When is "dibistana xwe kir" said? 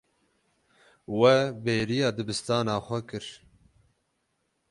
2.17-3.25